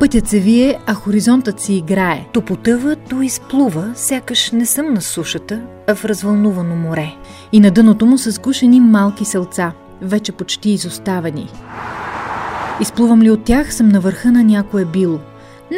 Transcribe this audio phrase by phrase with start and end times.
[0.00, 2.26] Пътят се вие, а хоризонтът си играе.
[2.32, 7.14] То потъва, то изплува, сякаш не съм на сушата, а в развълнувано море.
[7.52, 11.48] И на дъното му са скушени малки селца, вече почти изоставени.
[12.80, 15.18] Изплувам ли от тях, съм на върха на някое било.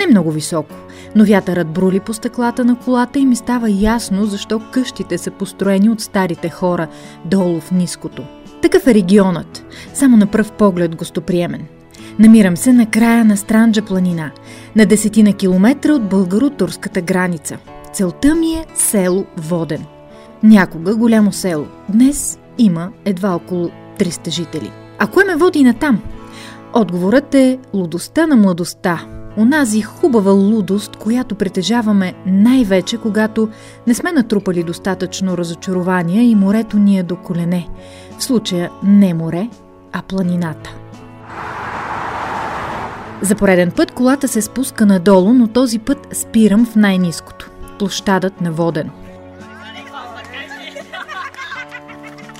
[0.00, 0.74] Не много високо,
[1.16, 5.90] но вятърът брули по стъклата на колата и ми става ясно защо къщите са построени
[5.90, 6.88] от старите хора
[7.24, 8.22] долу в ниското.
[8.62, 11.66] Такъв е регионът, само на пръв поглед гостоприемен.
[12.18, 14.30] Намирам се на края на Странджа планина,
[14.76, 17.58] на десетина километра от българо-турската граница.
[17.92, 19.84] Целта ми е село Воден.
[20.42, 21.66] Някога голямо село.
[21.88, 24.72] Днес има едва около 300 жители.
[24.98, 26.02] А кое ме води на там?
[26.74, 29.06] Отговорът е лудостта на младостта.
[29.36, 33.48] Онази хубава лудост, която притежаваме най-вече, когато
[33.86, 37.68] не сме натрупали достатъчно разочарования и морето ни е до колене.
[38.18, 39.48] В случая не море,
[39.92, 40.74] а планината.
[43.22, 48.52] За пореден път колата се спуска надолу, но този път спирам в най-низкото– площадът на
[48.52, 48.90] Воден.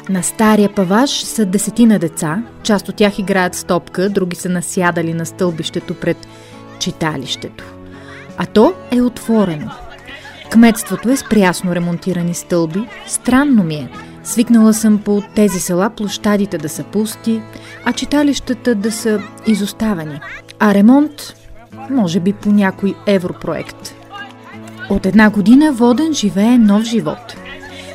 [0.09, 5.27] На стария паваж са десетина деца, част от тях играят стопка, други са насядали на
[5.27, 6.17] стълбището пред
[6.83, 7.65] читалището.
[8.39, 9.71] А то е отворено.
[10.51, 12.89] Кметството е с прясно ремонтирани стълби.
[13.07, 13.91] Странно ми е.
[14.25, 17.43] Свикнала съм по тези села площадите да са пусти,
[17.85, 20.21] а читалищата да са изоставени.
[20.59, 21.35] А ремонт,
[21.91, 23.95] може би по някой европроект.
[24.91, 27.37] От една година Воден живее нов живот.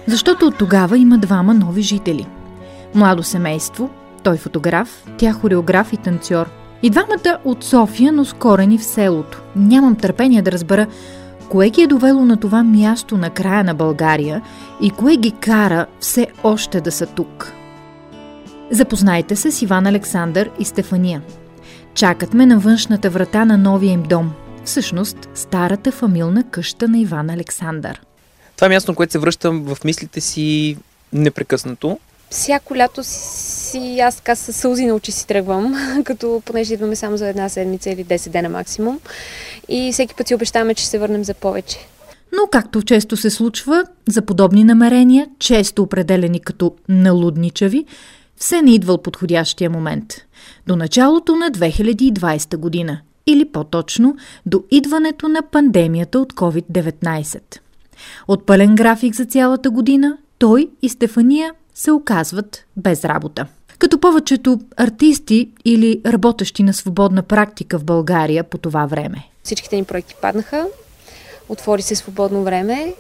[0.08, 2.28] Защото от тогава има двама нови жители.
[2.96, 3.90] Младо семейство,
[4.24, 6.50] той фотограф, тя хореограф и танцор.
[6.84, 9.42] И двамата от София, но с корени в селото.
[9.56, 10.88] Нямам търпение да разбера
[11.50, 14.42] кое ги е довело на това място на края на България
[14.82, 17.54] и кое ги кара все още да са тук.
[18.72, 21.22] Запознайте се с Иван Александър и Стефания–
[21.98, 24.34] Чакат ме на външната врата на новия им дом.
[24.66, 28.02] Всъщност, старата фамилна къща на Иван Александър.
[28.56, 30.78] Това е място, на което се връщам в мислите си
[31.14, 32.00] непрекъснато.
[32.30, 37.18] Всяко лято си, аз така с сълзи на очи си тръгвам, като понеже идваме само
[37.18, 39.00] за една седмица или 10 дена максимум.
[39.70, 41.78] И всеки път си обещаваме, че се върнем за повече.
[42.32, 47.86] Но както често се случва, за подобни намерения, често определени като налудничави,
[48.38, 50.14] все не идвал подходящия момент.
[50.68, 53.00] До началото на 2020 година.
[53.28, 57.40] Или по-точно, до идването на пандемията от COVID-19.
[58.28, 63.46] От пълен график за цялата година, той и Стефания се оказват без работа.
[63.80, 69.30] Като повечето артисти или работещи на свободна практика в България по това време.
[69.44, 70.68] Всичките ни проекти паднаха,
[71.50, 72.94] отвори се свободно време.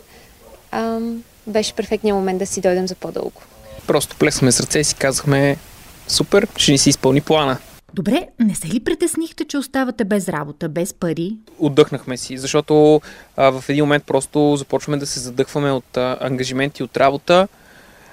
[0.72, 3.42] Ам, беше перфектният момент да си дойдем за по-дълго.
[3.88, 5.58] Просто плесахме с ръце и си казахме
[6.08, 7.58] супер, ще ни си изпълни плана.
[7.98, 11.38] Добре, не се ли притеснихте, че оставате без работа, без пари?
[11.60, 13.02] Отдъхнахме си, защото
[13.38, 17.48] а, в един момент просто започваме да се задъхваме от а, ангажименти от работа.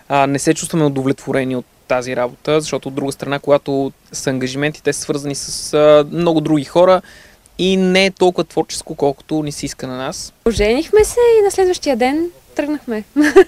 [0.09, 4.83] А, не се чувстваме удовлетворени от тази работа, защото от друга страна, когато са ангажименти,
[4.83, 7.03] те са свързани с а, много други хора
[7.59, 10.33] и не е толкова творческо, колкото ни се иска на нас.
[10.45, 13.05] Оженихме се и на следващия ден тръгнахме.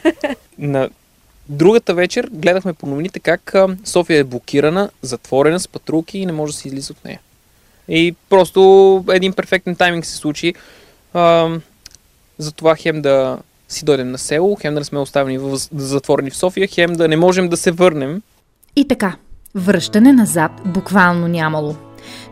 [0.58, 0.88] На
[1.48, 6.52] Другата вечер гледахме по новините как София е блокирана, затворена с патрулки и не може
[6.52, 7.20] да се излиза от нея.
[7.88, 10.54] И просто един перфектен тайминг се случи.
[11.14, 11.48] А,
[12.38, 16.30] за това хем да си дойдем на село, хем да не сме оставени в, затворени
[16.30, 18.22] в София, хем да не можем да се върнем.
[18.76, 19.16] И така,
[19.54, 21.76] връщане назад буквално нямало.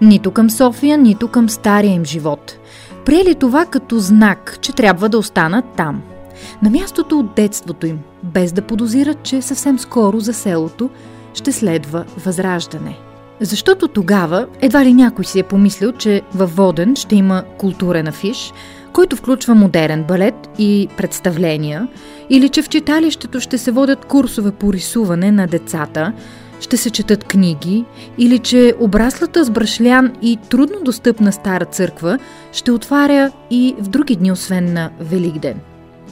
[0.01, 2.59] Нито към София, нито към стария им живот.
[3.05, 6.03] Приели това като знак, че трябва да останат там–
[6.63, 10.91] на мястото от детството им, без да подозират, че съвсем скоро за селото
[11.35, 12.99] ще следва възраждане.
[13.41, 18.53] Защото тогава едва ли някой си е помислил, че във Воден ще има културен афиш,
[18.93, 21.89] който включва модерен балет и представления,
[22.31, 26.13] или че в читалището ще се водят курсове по рисуване на децата,
[26.61, 27.85] ще се четат книги,
[28.19, 32.19] или че обраслата с брашлян и трудно достъпна стара църква
[32.53, 35.61] ще отваря и в други дни, освен на Великден.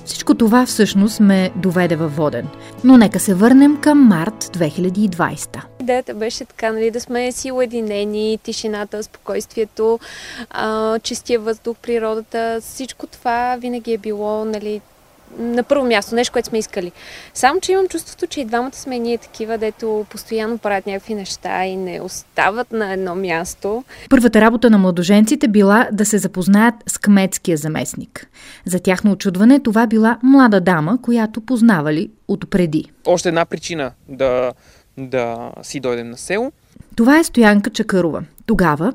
[0.05, 2.49] Всичко това всъщност ме доведе във Воден.
[2.85, 5.61] Но нека се върнем към март 2020.
[5.81, 9.99] Идеята беше така, нали, да сме си уединени, тишината, спокойствието,
[10.51, 12.59] а, чистия въздух, природата.
[12.61, 14.81] Всичко това винаги е било нали,
[15.39, 16.93] на първо място, нещо, което сме искали.
[17.35, 21.65] Само, че имам чувството, че и двамата сме ние такива, дето постоянно правят някакви неща
[21.65, 23.85] и не остават на едно място.
[24.11, 28.27] Първата работа на младоженците била да се запознаят с кметския заместник.
[28.65, 32.91] За тяхно очудване това била млада дама, която познавали от преди.
[33.07, 34.53] Още една причина да,
[34.99, 36.53] да си дойдем на село.
[36.97, 38.23] Това е Стоянка Чакърова.
[38.47, 38.93] Тогава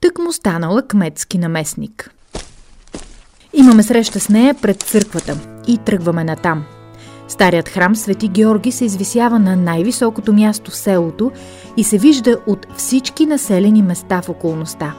[0.00, 2.10] тък му станала кметски наместник.
[3.58, 5.38] Имаме среща с нея пред църквата
[5.68, 6.64] и тръгваме натам.
[7.28, 11.30] Старият храм Свети Георги се извисява на най-високото място в селото
[11.76, 14.94] и се вижда от всички населени места в околността.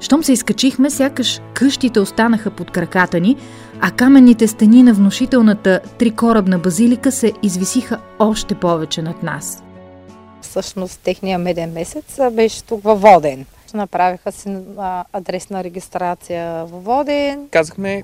[0.00, 3.36] Щом се изкачихме, сякаш къщите останаха под краката ни,
[3.80, 9.62] а каменните стени на внушителната трикорабна базилика се извисиха още повече над нас.
[10.40, 13.46] Всъщност техния меден месец беше тук във Воден.
[13.74, 14.56] Направиха си
[15.12, 17.48] адресна регистрация във Воден.
[17.50, 18.02] Казахме,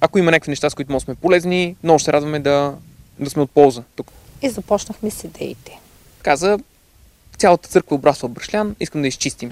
[0.00, 2.74] ако има някакви неща, с които може сме полезни, много ще се радваме да,
[3.18, 4.12] да сме от полза тук.
[4.42, 5.78] И започнахме с идеите.
[6.22, 6.58] Каза,
[7.38, 9.50] цялата църква обрасва брашлян, искам да изчистим.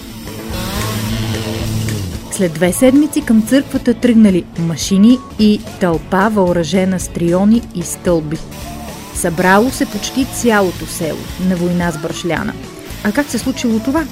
[2.32, 8.38] След две седмици към църквата тръгнали машини и тълпа въоръжена с триони и стълби.
[9.14, 11.18] Събрало се почти цялото село
[11.48, 12.54] на война с Брашляна.
[13.04, 14.06] А как се случило това?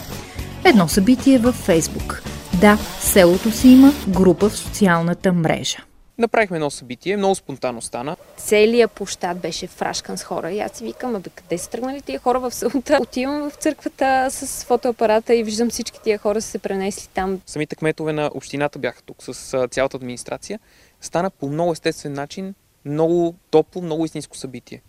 [0.68, 2.22] Едно събитие във Фейсбук.
[2.60, 5.78] Да, селото си има група в социалната мрежа.
[6.18, 8.16] Направихме едно събитие, много спонтанно стана.
[8.36, 10.52] Целият площад беше фрашкан с хора.
[10.52, 12.98] И аз си викам, абе, къде са тръгнали тия хора в селата?
[13.02, 17.40] Отивам в църквата с фотоапарата и виждам всички тия хора са се пренесли там.
[17.46, 20.58] Самите кметове на общината бяха тук с цялата администрация.
[21.00, 22.54] Стана по много естествен начин,
[22.84, 24.82] много топло, много истинско събитие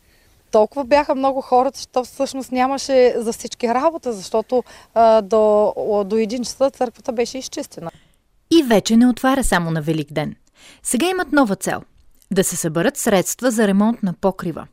[0.58, 4.64] толкова бяха много хората, че всъщност нямаше за всички работа, защото
[4.94, 5.74] а, до,
[6.06, 7.92] до един часа църквата беше изчистена.
[8.52, 10.36] И вече не отваря само на Велик ден.
[10.84, 11.82] Сега имат нова цел–
[12.32, 14.68] да се съберат средства за ремонт на покрива.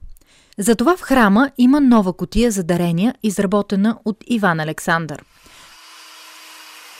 [0.58, 5.24] Затова в храма има нова котия за дарения, изработена от Иван Александър.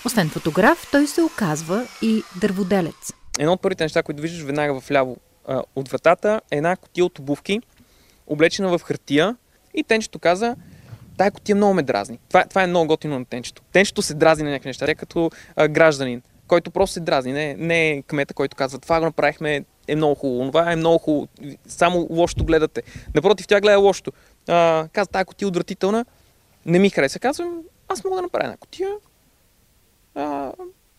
[0.06, 3.12] Освен фотограф, той се оказва и дърводелец.
[3.38, 5.16] Едно от първите неща, които виждаш веднага в ляво
[5.76, 7.60] от вратата е една котия от обувки,
[8.26, 9.36] облечена в хартия
[9.74, 10.56] и тенчето каза,
[11.16, 12.18] тая котия много ме дразни.
[12.28, 13.62] Това, това е много готино на тенчето.
[13.72, 17.32] Тенчето се дразни на някакви неща, тъй като а, гражданин, който просто се дразни.
[17.32, 20.98] Не, не е кмета, който казва, това го направихме, е много хубаво, това е много
[20.98, 21.28] хубаво,
[21.66, 22.82] само лошото гледате.
[23.14, 24.12] Напротив, тя гледа лошото.
[24.48, 26.04] А, каза, тая котия е отвратителна,
[26.66, 27.18] не ми хареса.
[27.18, 28.88] Казвам, аз мога да направя една котия,
[30.14, 30.52] а,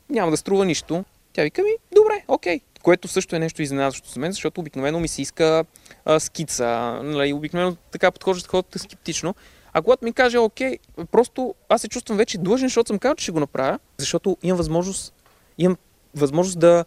[0.10, 1.06] няма да струва нищо.
[1.34, 2.62] Тя вика ми, добре, окей.
[2.86, 5.66] Което също е нещо изненадващо за мен, защото обикновено ми се иска
[6.06, 7.00] а, скица.
[7.04, 9.36] Нали, обикновено така подхождат хората скептично.
[9.74, 10.78] А когато ми каже, окей,
[11.12, 14.58] просто аз се чувствам вече длъжен, защото съм казал, че ще го направя, защото имам
[14.58, 15.14] възможност,
[15.58, 15.78] имам
[16.16, 16.86] възможност да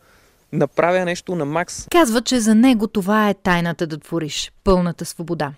[0.53, 1.87] направя нещо на макс.
[1.91, 5.53] Казва, че за него това е тайната да твориш, пълната свобода.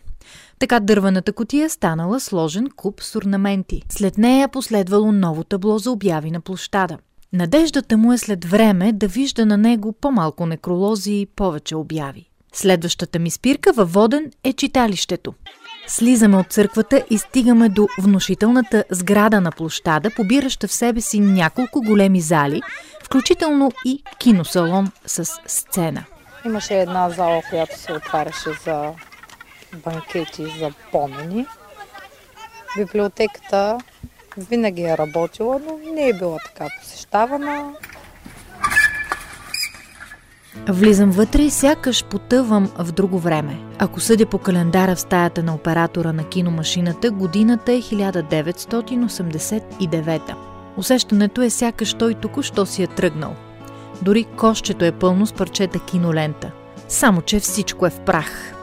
[0.59, 3.83] Така дървената котия станала сложен куп с орнаменти.
[3.89, 6.99] След нея последвало ново табло за обяви на площада.
[7.33, 12.31] Надеждата му е след време да вижда на него по-малко некролози и повече обяви.
[12.53, 15.35] Следващата ми спирка във Воден е читалището.
[15.87, 21.81] Слизаме от църквата и стигаме до внушителната сграда на площада, побираща в себе си няколко
[21.81, 22.63] големи зали,
[23.05, 26.05] включително и киносалон с сцена.
[26.45, 28.93] Имаше една зала, която се отваряше за
[29.85, 31.47] банкети, за помени.
[32.77, 33.79] Библиотеката
[34.41, 37.73] винаги е работила, но не е била така посещавана.
[40.69, 43.59] Влизам вътре и сякаш потъвам в друго време.
[43.79, 50.35] Ако съдя по календара в стаята на оператора на киномашината, годината е 1989.
[50.77, 53.35] Усещането е сякаш той току-що си е тръгнал.
[54.03, 56.51] Дори кощето е пълно с парчета кинолента.
[56.89, 58.60] Само, че всичко е в прах.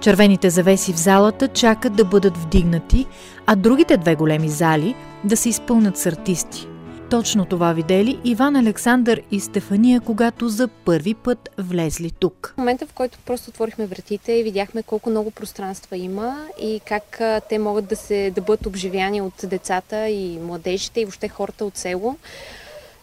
[0.00, 3.06] Червените завеси в залата чакат да бъдат вдигнати,
[3.46, 6.68] а другите две големи зали да се изпълнят с артисти–
[7.10, 12.52] точно това видели Иван Александър и Стефания, когато за първи път влезли тук.
[12.54, 17.20] В момента, в който просто отворихме вратите и видяхме колко много пространства има и как
[17.48, 21.76] те могат да, се, да бъдат обживяни от децата и младежите и въобще хората от
[21.76, 22.16] село,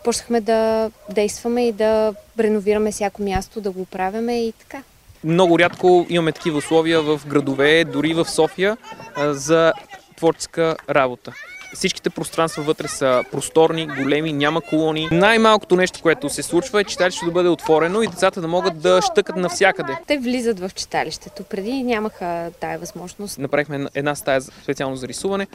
[0.04, 4.84] почнахме да действаме и да реновираме всяко място, да го оправяме и така.
[5.24, 8.77] Много рядко имаме такива условия в градове, дори в София,
[9.18, 9.74] за
[10.18, 11.34] творческа работа.
[11.74, 15.08] Всичките пространства вътре са просторни, големи, няма колони.
[15.12, 19.01] Най-малкото нещо, което се случва е читалището да бъде отворено и децата да могат да
[19.01, 19.98] щъкат навсякъде.
[20.08, 21.44] Те влизат в читалището.
[21.44, 23.39] Преди нямаха тая възможност.
[23.39, 25.48] Направихме една стая специално за рисуване.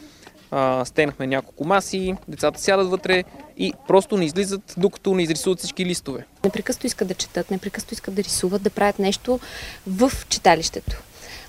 [0.84, 3.24] Стегнахме няколко маси, децата сядат вътре
[3.56, 6.26] и просто не излизат, докато не изрисуват всички листове.
[6.44, 9.40] Непрекъсто искат да четат, непрекъсто искат да рисуват, да правят нещо
[9.86, 11.02] в читалището.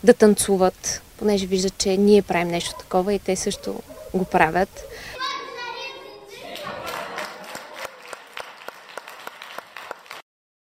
[0.03, 3.82] Да танцуват, понеже виждат, че ние правим нещо такова и те също
[4.13, 4.86] го правят.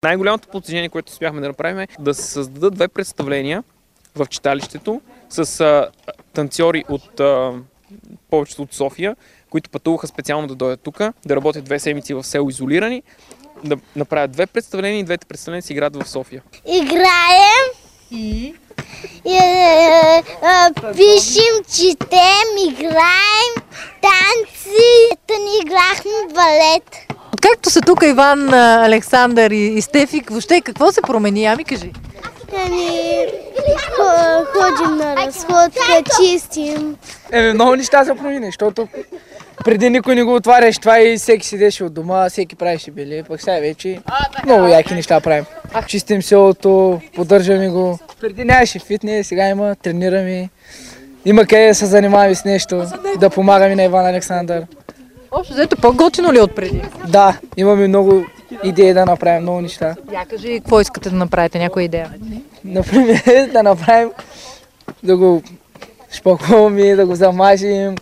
[0.04, 3.64] Най-голямото постижение, което успяхме да направим е да се създадат две представления
[4.16, 5.90] в читалището с а,
[6.34, 7.54] танцори от а,
[8.30, 9.16] повечето от София,
[9.50, 13.04] които пътуваха специално да дойдат тук, да работят две седмици в село изолирани,
[13.64, 16.44] да направят две представления и двете представления си играят в София.
[16.66, 17.68] Играем
[18.12, 18.54] И
[19.26, 23.54] и, е, е, пишем, четем, играем,
[24.02, 24.88] танци.
[25.12, 27.08] Ето ни играхме балет.
[27.34, 31.46] Откакто са тук Иван, Александър и, и Стефик, въобще какво се промени?
[31.46, 31.92] Ами кажи.
[33.96, 35.82] Хо- ходим на разходка,
[36.22, 36.96] чистим.
[37.32, 38.88] Еми, много неща се промени, защото
[39.66, 43.42] преди никой не го отваряш това и всеки седеше от дома, всеки правеше бели, пък
[43.42, 44.00] сега вече
[44.46, 45.46] много яки неща правим.
[45.88, 48.00] Чистим селото, поддържаме го.
[48.22, 50.50] Преди нямаше фитнес, сега има, тренираме.
[51.26, 52.84] Има къде да се занимаваме с нещо,
[53.20, 54.64] да помагаме на Иван Александър.
[55.32, 56.82] Общо взето по-готино ли е от преди?
[57.08, 58.26] Да, имаме много
[58.64, 59.96] идеи да направим, много неща.
[60.14, 62.14] Я кажи, какво искате да направите, някоя идея?
[62.66, 64.12] Например, да направим,
[65.04, 65.44] да го
[66.12, 67.96] шпакуваме, да го замажем,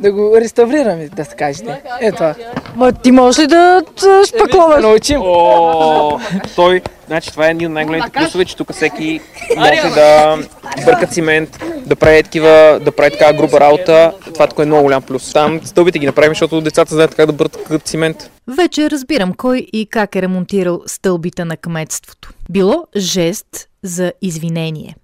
[0.00, 1.80] да го реставрираме, да се кажете.
[2.00, 2.34] Е това.
[2.76, 4.82] Ма ти можеш ли да Да шпакловаш?
[4.82, 5.20] научим.
[5.22, 6.20] О,
[6.56, 9.20] той, значи това е един от най-големите плюсове, че тук всеки
[9.56, 10.38] може да
[10.84, 14.12] бърка цимент, да прави такива, да прави такава груба работа.
[14.34, 15.32] Това тук е много голям плюс.
[15.32, 18.30] Там стълбите ги направим, защото децата знаят как да бъркат цимент.
[18.48, 22.32] Вече разбирам кой и как е ремонтирал стълбите на кметството.
[22.50, 24.96] Било жест за извинение.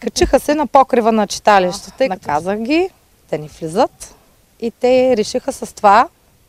[0.00, 2.88] Качиха се на покрива на читалищата и наказах ги
[3.30, 4.14] да ни влизат.
[4.60, 6.08] И те решиха с това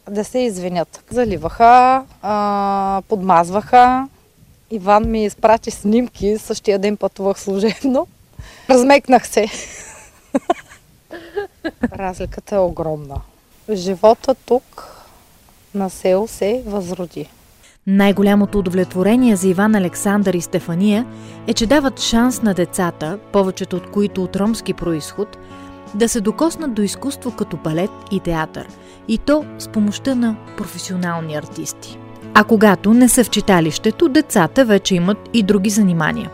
[0.10, 1.04] да се извинят.
[1.10, 4.08] Заливаха, а, подмазваха.
[4.72, 8.08] Иван ми изпрати снимки, същия ден пътувах служебно.
[8.70, 9.48] Размекнах се.
[11.94, 13.16] Разликата е огромна.
[13.74, 14.88] Живота тук
[15.74, 17.30] на село се възроди.
[17.88, 21.06] Най-голямото удовлетворение за Иван Александър и Стефания
[21.48, 25.38] е, че дават шанс на децата, повечето от които от ромски происход,
[25.94, 28.68] да се докоснат до изкуство като балет и театър,
[29.08, 31.98] и то с помощта на професионални артисти.
[32.34, 36.30] А когато не са в читалището, децата вече имат и други занимания.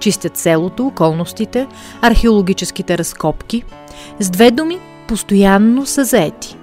[0.00, 1.66] Чистят селото, околностите,
[2.02, 3.62] археологическите разкопки.
[4.20, 4.78] С две думи,
[5.08, 6.56] постоянно са заети.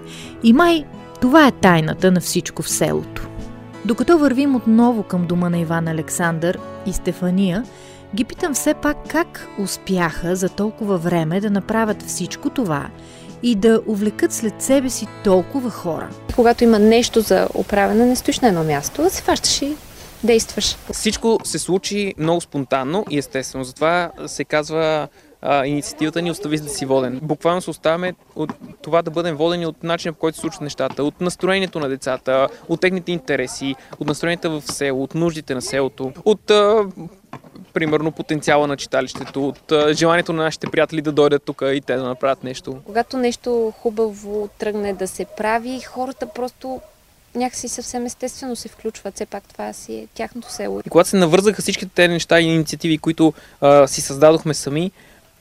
[0.43, 0.85] И май
[1.21, 3.27] това е тайната на всичко в селото.
[3.85, 7.63] Докато вървим отново към дома на Иван Александър и Стефания,
[8.15, 12.87] ги питам все пак как успяха за толкова време да направят всичко това
[13.43, 16.09] и да увлекат след себе си толкова хора.
[16.35, 19.75] Когато има нещо за оправяне, не стоиш на едно място, да се фащаш и
[20.23, 20.77] действаш.
[20.93, 23.63] Всичко се случи много спонтанно и естествено.
[23.63, 25.07] Затова се казва
[25.41, 27.19] а, инициативата ни остави да си воден.
[27.23, 31.03] Буквално се оставяме от това да бъдем водени от начина по който се случват нещата,
[31.03, 36.13] от настроението на децата, от техните интереси, от настроенията в село, от нуждите на селото,
[36.25, 36.85] от а,
[37.73, 41.95] примерно потенциала на читалището, от а, желанието на нашите приятели да дойдат тук и те
[41.95, 42.77] да направят нещо.
[42.85, 46.81] Когато нещо хубаво тръгне да се прави, хората просто
[47.37, 49.15] някакси съвсем естествено се включват.
[49.15, 50.81] Все пак това си е тяхното село.
[50.85, 54.91] И когато се навързаха всичките тези неща и инициативи, които а, си създадохме сами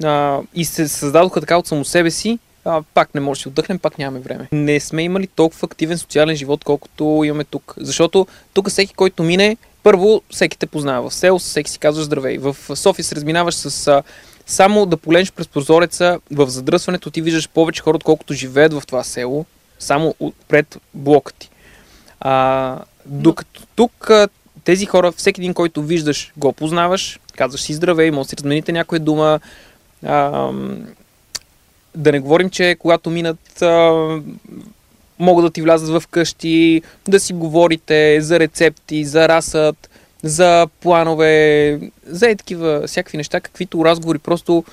[0.05, 3.49] а, и се създадоха така от само себе си, а, пак не може да си
[3.49, 4.49] отдъхнем, пак нямаме време.
[4.53, 7.75] Не сме имали толкова активен социален живот, колкото имаме тук.
[7.79, 11.11] Защото тук всеки, който мине, първо всеки те познава.
[11.11, 12.39] В село всеки си казва здравей.
[12.39, 14.03] В София се разминаваш с а,
[14.47, 19.05] само да поленеш през прозореца, в задръсването ти виждаш повече хора, отколкото живеят в това
[19.05, 19.47] село,
[19.79, 20.15] само
[20.49, 21.51] пред блока ти.
[22.21, 24.11] А, докато тук
[24.65, 28.73] тези хора, всеки един, който виждаш, го познаваш, казваш си здравей, може да си размените
[28.73, 29.41] някоя дума.
[30.05, 30.51] А,
[31.95, 33.93] да не говорим, че когато минат, а,
[35.19, 39.91] могат да ти влязат в къщи, да си говорите за рецепти, за расът,
[40.23, 44.65] за планове, за е такива всякакви неща, каквито разговори просто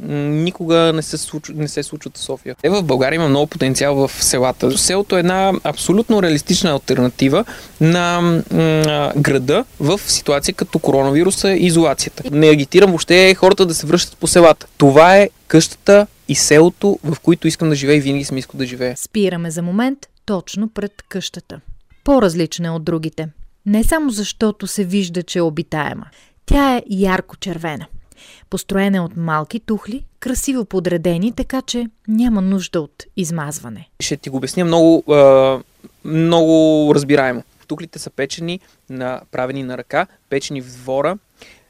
[0.00, 2.56] никога не се, случва, не се случват в София.
[2.62, 4.78] Е, в България има много потенциал в селата.
[4.78, 7.44] Селото е една абсолютно реалистична альтернатива
[7.80, 12.22] на м, града в ситуация като коронавируса и изолацията.
[12.30, 14.66] Не агитирам въобще хората да се връщат по селата.
[14.78, 18.66] Това е къщата и селото, в които искам да живея и винаги съм искал да
[18.66, 18.96] живея.
[18.96, 21.60] Спираме за момент точно пред къщата.
[22.04, 23.28] По-различна е от другите.
[23.66, 26.06] Не само защото се вижда, че е обитаема.
[26.46, 27.86] Тя е ярко червена.
[28.50, 33.88] Построена е от малки тухли, красиво подредени, така че няма нужда от измазване.
[34.00, 35.04] Ще ти го обясня много,
[36.04, 37.42] много разбираемо.
[37.66, 38.60] Тухлите са печени,
[39.30, 41.18] правени на ръка, печени в двора.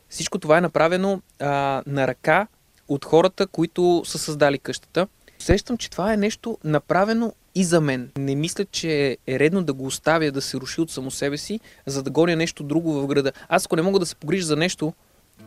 [0.09, 1.21] Всичко това е направено
[1.87, 2.47] на ръка
[2.89, 5.07] от хората, които са създали къщата.
[5.41, 8.11] Усещам, че това е нещо направено и за мен.
[8.19, 11.61] Не мисля, че е редно да го оставя да се руши от само себе си,
[11.87, 13.33] за да гоня нещо друго в града.
[13.49, 14.93] Аз ако не мога да се погрижа за нещо,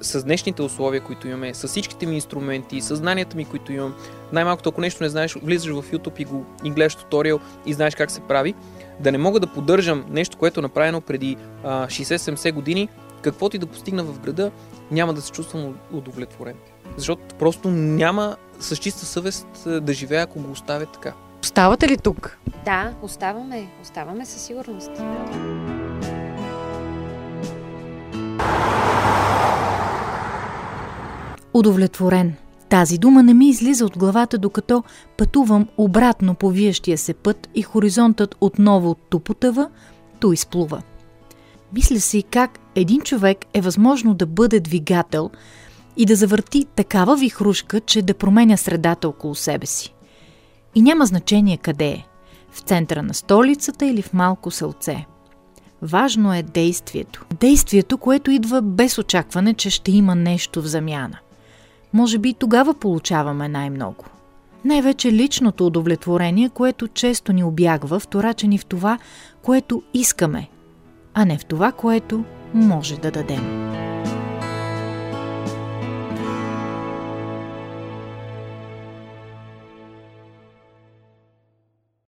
[0.01, 3.95] с днешните условия, които имаме, с всичките ми инструменти, с знанията ми, които имам,
[4.33, 7.95] най-малкото ако нещо не знаеш, влизаш в YouTube и, го, и гледаш туториал и знаеш
[7.95, 8.53] как се прави,
[8.99, 12.89] да не мога да поддържам нещо, което е направено преди а, 60-70 години,
[13.21, 14.51] каквото и да постигна в града,
[14.91, 16.55] няма да се чувствам удовлетворен.
[16.97, 21.13] Защото просто няма с чиста съвест да живея, ако го оставя така.
[21.43, 22.37] Оставате ли тук?
[22.65, 23.67] Да, оставаме.
[23.81, 24.91] Оставаме със сигурност.
[31.55, 32.35] Удовлетворен.
[32.69, 34.83] Тази дума не ми излиза от главата, докато
[35.17, 39.69] пътувам обратно по виещия се път и хоризонтът отново тупотъва,
[40.19, 40.81] то изплува.
[41.73, 45.29] Мисля си как един човек е възможно да бъде двигател
[45.97, 49.93] и да завърти такава вихрушка, че да променя средата около себе си.
[50.75, 52.05] И няма значение къде е–
[52.51, 55.05] в центъра на столицата или в малко селце.
[55.81, 57.25] Важно е действието.
[57.39, 61.19] Действието, което идва без очакване, че ще има нещо в замяна.
[61.95, 64.05] Може би тогава получаваме най-много.
[64.65, 68.99] Най-вече личното удовлетворение, което често ни обягва, вторачени в това,
[69.41, 70.49] което искаме,
[71.13, 72.23] а не в това, което
[72.53, 73.84] може да дадем.